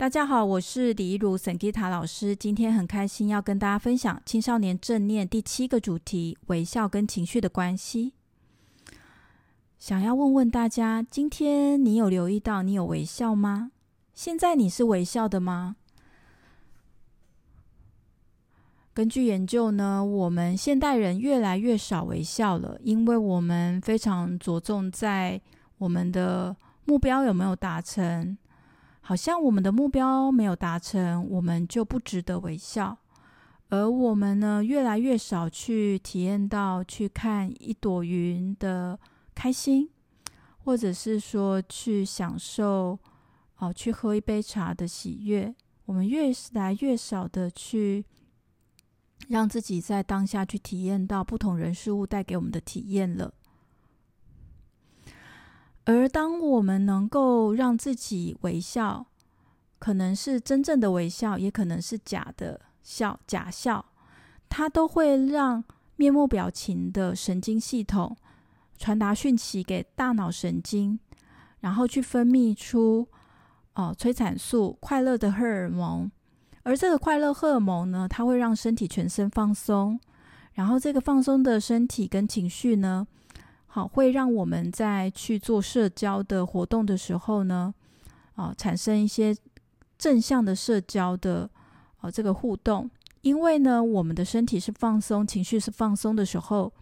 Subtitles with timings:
[0.00, 2.34] 大家好，我是李一如沈吉塔老师。
[2.34, 8.14] 今天很开心要跟大家分享青少年正念第七个主题：微笑跟情绪的关系。
[9.78, 13.72] 想要问问大家，今天你有留意到你有微笑吗？
[14.14, 15.76] 现在你是微笑的吗？
[18.94, 25.38] 根据研究呢，我们现代人越来越少微笑了，因为我们非常着重在
[25.76, 26.56] 我们的
[26.86, 28.38] 目标有没有达成。
[29.10, 32.96] 好像我们的目标没有达成，我们就不值得微笑。
[33.70, 38.96] 而我们呢，越来越少去体验到去看一朵云的
[39.34, 39.90] 开心，
[40.58, 42.96] 或者是说去享受
[43.58, 45.52] 哦，去喝一杯茶的喜悦。
[45.86, 48.04] 我们越来越少的去
[49.26, 53.34] 让自己在当下去体验到不同人事物带给我们的体验了。
[55.90, 59.06] 而当我们能够让自己微笑，
[59.80, 63.84] 可能是真正的微笑，也可能是假的笑、假笑，
[64.48, 65.64] 它都会让
[65.96, 68.16] 面部表情的神经系统
[68.78, 71.00] 传达讯息给大脑神经，
[71.58, 73.08] 然后去分泌出
[73.74, 76.08] 哦催产素、快乐的荷尔蒙。
[76.62, 79.98] 而这个快乐荷尔蒙呢，它会让身体全身放松，
[80.52, 83.08] 然后这个放松的身体跟情绪呢，
[83.72, 87.72] 好，会让我们在去做社交的活动的时候呢，
[88.34, 89.32] 啊，产生一些
[89.96, 91.48] 正向的社交的
[91.98, 92.90] 啊这个互动。
[93.22, 96.72] 因为呢，我们的身体是放松，情绪是放松的时候，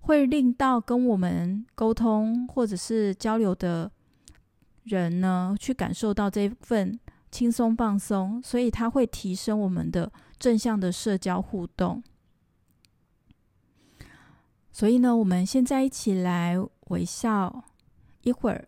[0.00, 3.88] 会令到跟我们沟通或者是交流的
[4.82, 6.98] 人呢，去感受到这份
[7.30, 12.02] 轻松放松，所以它会提升我们的正向的社交互动。
[14.80, 17.64] 所以呢，我们现在一起来微笑
[18.22, 18.66] 一会儿，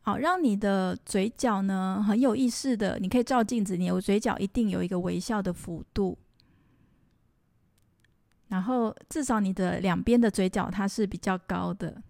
[0.00, 6.16] 好，让你的嘴角呢很有意识的，你可以照镜子，你的嘴角一定有一个微笑的幅度，
[8.48, 12.02] 然后至少你的两边的嘴角它是比较高的，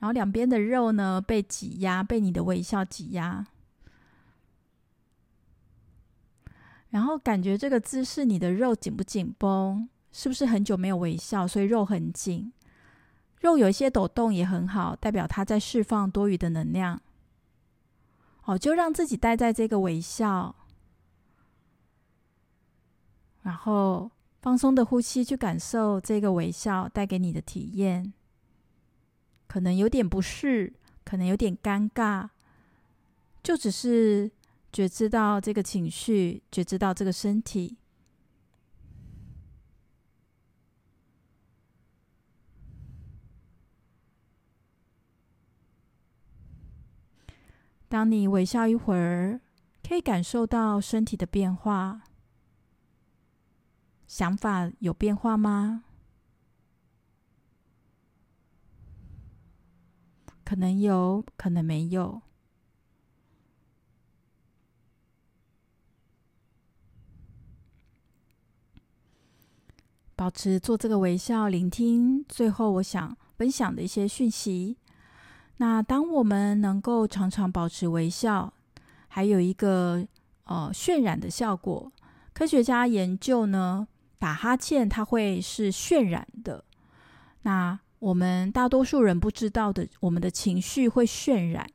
[0.00, 3.46] 然后两边的肉呢被挤压，被你的微笑挤压，
[6.90, 9.88] 然后感觉这个姿势你的肉紧不紧绷？
[10.12, 12.52] 是不是很久没有微笑，所以肉很紧？
[13.44, 17.00] 肉有一些抖动也很好，代表它在释放多余的能量。
[18.46, 20.54] 哦，就让自己待在这个微笑，
[23.42, 24.10] 然后
[24.40, 28.12] 放松的呼吸，去感受这个微笑带给你的体验。
[29.46, 30.72] 可能有点不适，
[31.04, 32.28] 可能有点尴尬，
[33.42, 34.30] 就只是
[34.72, 37.76] 觉知到这个情绪，觉知到这个身体。
[47.94, 49.40] 当你微笑一会儿，
[49.88, 52.02] 可以感受到身体的变化，
[54.08, 55.84] 想法有变化吗？
[60.42, 62.20] 可能有，可能没有。
[70.16, 74.78] 保持做这个微笑，聆听最后我想分享的一些讯息。
[75.58, 78.52] 那当我们能够常常保持微笑，
[79.08, 80.06] 还有一个
[80.44, 81.92] 呃渲染的效果。
[82.32, 83.86] 科学家研究呢，
[84.18, 86.64] 打哈欠它会是渲染的。
[87.42, 91.66] 那我们大多数人不知道的，我们的情绪会渲染，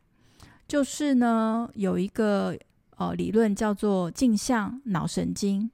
[0.68, 2.58] 就是呢有一个
[2.98, 5.72] 呃理论叫做镜像脑神经。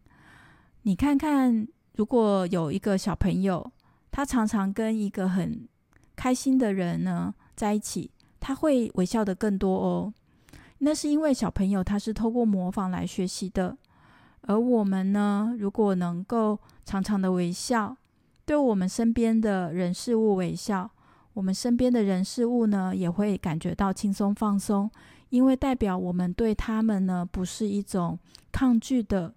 [0.83, 3.71] 你看看，如果有一个小朋友，
[4.11, 5.67] 他常常跟一个很
[6.15, 8.09] 开心的人呢，在一起，
[8.39, 10.13] 他会微笑的更多哦。
[10.79, 13.77] 那是因为小朋友他是透过模仿来学习的，
[14.41, 17.95] 而我们呢，如果能够常常的微笑，
[18.45, 20.91] 对我们身边的人事物微笑，
[21.33, 24.89] 我们身边的人事物呢，也会感觉到轻松放松，
[25.29, 28.19] 因为代表我们对他们呢，不是一种
[28.51, 29.33] 抗拒的、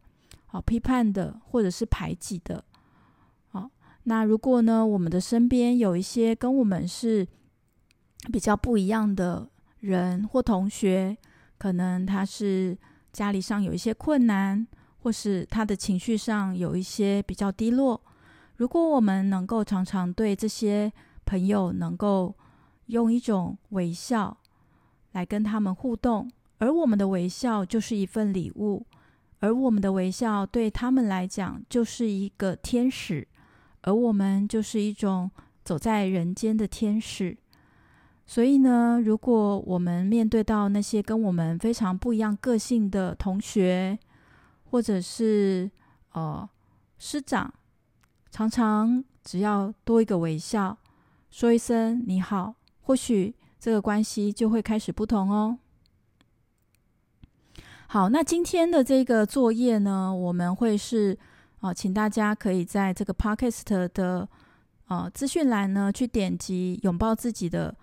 [0.47, 2.63] 好批判的，或者是排挤的。
[4.05, 7.27] 那如果呢，我们的身边有一些跟我们是
[8.33, 9.49] 比较不一样的
[9.81, 11.17] 人或同学，
[11.59, 12.77] 可能他是
[13.13, 14.67] 家里上有一些困难，
[15.01, 18.01] 或是他的情绪上有一些比较低落。
[18.57, 20.93] 如果我们能够常常对这些
[21.25, 22.35] 朋友能够
[22.87, 24.37] 用一种微笑
[25.13, 28.85] 来跟他们互动，而我们的微笑就是一份礼物，
[29.41, 33.29] 而我们的微笑对他们来讲就是一个天使，
[33.83, 35.31] 而我们就是一种
[35.65, 37.37] 走在人间的天使。
[38.27, 43.99] 所以呢，如果我们面对到那些跟我们非常不一样个性的同学，
[44.65, 45.71] 或者是
[46.13, 46.47] 呃
[46.99, 47.55] 师长，
[48.31, 50.77] 常常只要多一个微笑，
[51.31, 55.59] 说一声你好，或许这个关系就会开始不同哦。
[57.87, 61.19] 好，那今天的这个作业呢，我们会是
[61.61, 64.29] 啊、呃，请大家可以在这个 Podcast 的
[64.89, 67.75] 呃资讯栏呢去点击拥抱自己的。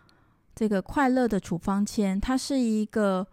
[0.57, 3.27] 这个快乐的处方签，它是一个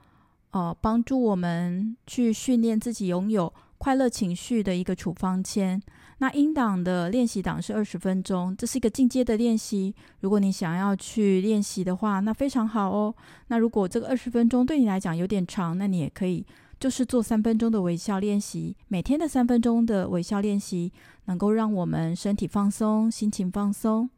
[0.51, 5.81] 呃帮助我们去训练自己拥有快乐情绪的一个处方签。
[6.19, 9.95] 那音档的练习档是二十分钟，这是一个进阶的练习。
[10.19, 13.15] 如果你想要去练习的话，那非常好哦。
[13.47, 16.45] 那如果这个二十分钟对你来讲有点长，那你也可以
[16.83, 18.77] 就是做三分钟的微笑练习。
[18.89, 20.93] 每天的三分钟的微笑练习，
[21.27, 24.11] 能够让我们身体放松，心情放松。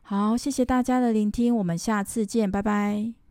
[0.00, 3.21] 好，谢谢大家的聆听，我们下次见，拜拜。